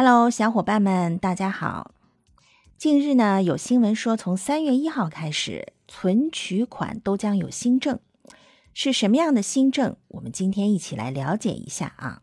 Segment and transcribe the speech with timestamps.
[0.00, 1.90] Hello，小伙伴们，大家好。
[2.76, 7.98] 近日呢，有新闻说，从三月一号开始，存取款都将有新政。
[8.72, 9.96] 是什么样的新政？
[10.06, 12.22] 我们今天一起来了解一下啊。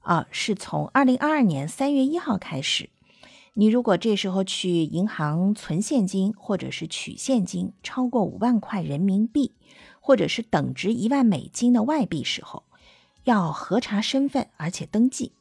[0.00, 2.88] 啊，是从二零二二年三月一号开始，
[3.52, 9.52] 你如果这时候去银行存现金或者是取现金超过五万块人民币，
[10.00, 12.62] 或者是等值一万美金的外币时候，
[13.24, 15.32] 要核查身份，而且登记。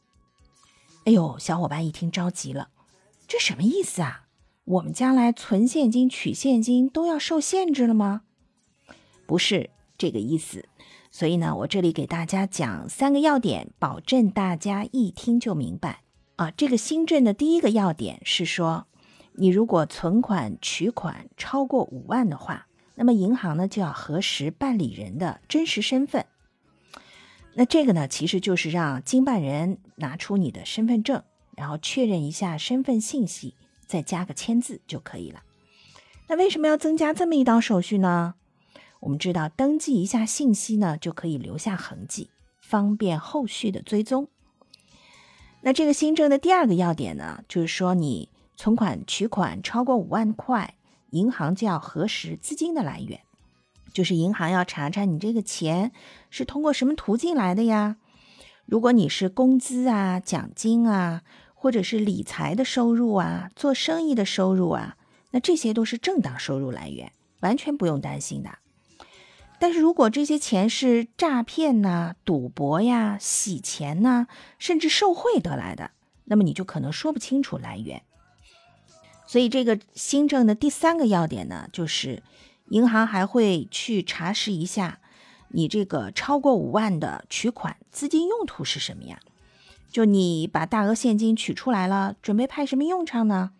[1.08, 2.68] 哎呦，小伙伴一听着急了，
[3.30, 4.26] 这什么意思啊？
[4.66, 8.24] 我们将来存现金、取现金都要受限制了吗？
[9.26, 10.68] 不是这个意思。
[11.10, 16.02] 所以呢，我这里给大家讲三个要点，保证大家一听就明白
[16.36, 16.52] 啊。
[16.52, 18.88] 这个新政的第一个要点是说，
[19.36, 26.26] 你如果存款、取款超过五万的话，那么银行呢就要核实办理人的真实身份。
[27.60, 31.24] 那这个呢，其实就是让经办人拿出你的身份证，
[31.56, 33.56] 然后确认一下身份信息，
[33.88, 35.42] 再加个签字就可以了。
[36.28, 38.36] 那为什么要增加这么一道手续呢？
[39.00, 44.28] 我们知道，登记一下信息呢，就可以留下痕迹，方便后续的追踪。
[45.62, 50.76] 那这个新政的第二个要点呢，就是说你存款取款超过五万块，
[51.10, 53.22] 银行就要核实资金的来源。
[53.98, 55.92] 就是银行要查查你这个钱
[56.30, 57.98] 是通过什么途径来的呀？
[58.68, 61.24] 如果你是工资啊、奖金啊，
[61.56, 64.98] 或者是理财的收入啊、做生意的收入啊，
[65.32, 68.60] 那这些都是正当收入来源，完全不用担心的。
[69.58, 74.28] 但是如果这些钱是诈骗呐、赌博呀、洗钱呐，
[74.60, 75.90] 甚至受贿得来的，
[76.26, 78.04] 那么你就可能说不清楚来源。
[79.26, 82.22] 所以这个新政的第三个要点呢，就是。
[82.70, 85.00] 银行还会去查实一下，
[85.50, 89.20] 你这个超过五万的取款资金用途是什么呀？
[89.90, 93.52] 就你把大额现金取出来了，准备派什么用场呢？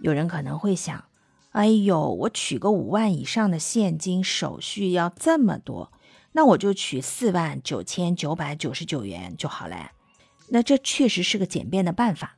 [0.00, 1.04] 有人可能会想，
[1.52, 5.92] 哎呦，我取个五万以上的现金，手续要这么多，
[6.32, 9.92] 那我就取四万九千九百九十九元就好了。
[10.48, 12.36] 那这确实是个简便的办法，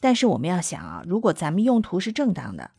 [0.00, 2.70] 但是我们要想啊，如果咱们用途是正当的，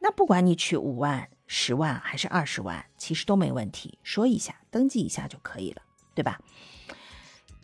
[0.00, 1.28] 那不管你取五万。
[1.46, 5.82] 十万还是二十万，其实都没问题，说一下，登记一下就可以了，
[6.14, 6.40] 对吧？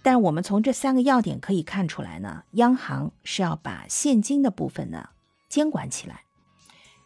[0.02, 5.10] 但我们从这三个要点可以看出来呢，央行是要把现金的部分呢
[5.48, 6.22] 监管起来，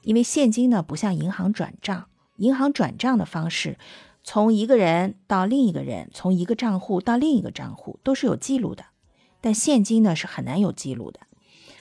[0.02, 3.78] 因为现金呢不像银行转账，银行转账的方式，
[4.22, 8.84] 从一个人到另一个人，从一个账户到另一个账户都是有记录的，
[9.40, 11.20] 但现金呢是很难有记录的，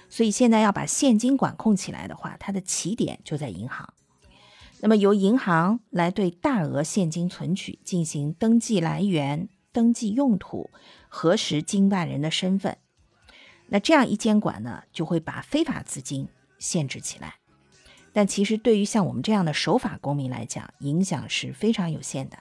[0.09, 3.93] 所以现在要把现金管控起来的话，它的起点就在银行。
[4.83, 10.71] 那么由银行来对大额现金存取进行登记来源、登记用途、
[11.07, 12.77] 核实经办人的身份。
[13.67, 16.27] 那这样一监管呢，就会把非法资金
[16.57, 17.35] 限制起来。
[18.11, 22.39] 但其实对于像我们这样的守法公民来讲，影响是非常有限的。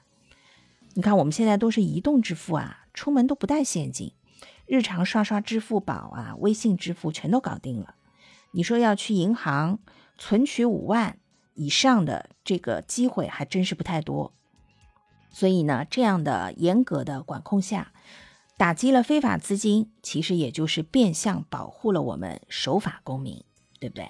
[0.95, 4.15] 你看我们现在都是移动支付啊，出门都不带现金，
[4.67, 7.95] 日常刷刷支付宝啊、微信支付全都搞定了。
[8.53, 9.79] 你说要去银行
[10.17, 11.19] 存取五万？
[11.61, 14.33] 以上的这个机会还真是不太多，
[15.29, 17.93] 所以呢，这样的严格的管控下，
[18.57, 23.45] 打击了非法资金，其实也就是变相保护了我们守法公民，
[23.79, 24.09] 对不对？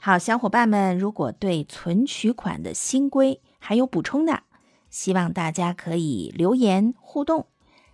[0.00, 4.44] 好，小伙伴们，如果对存取款的新规还有补充的，
[4.88, 7.46] 希望大家可以留言互动，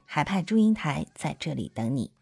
[0.05, 2.13] 海派祝英台在这里等你。